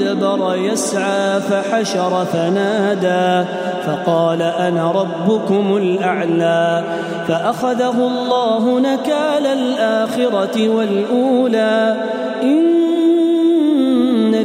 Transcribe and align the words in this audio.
أدبر 0.00 0.56
يسعى 0.56 1.40
فحشر 1.40 2.24
فنادى 2.24 3.48
فقال 3.86 4.42
أنا 4.42 4.92
ربكم 4.92 5.76
الأعلى 5.76 6.84
فأخذه 7.28 8.06
الله 8.06 8.80
نكال 8.80 9.46
الآخرة 9.46 10.68
والأولى 10.68 11.96
إن 12.42 12.82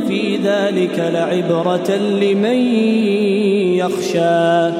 في 0.07 0.37
ذلك 0.37 0.99
لعبرة 1.13 1.91
لمن 1.95 2.59
يخشى 3.75 4.71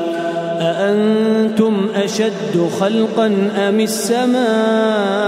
أأنتم 0.62 1.88
أشد 1.96 2.70
خلقا 2.80 3.26
أم 3.70 3.80
السماء 3.80 5.28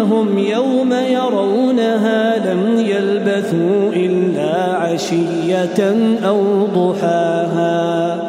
كأنهم 0.00 0.38
يوم 0.38 0.92
يرونها 0.92 2.52
لم 2.52 2.78
يلبثوا 2.78 3.92
إلا 3.92 4.76
عشية 4.76 5.94
أو 6.26 6.66
ضحاها. 6.66 8.20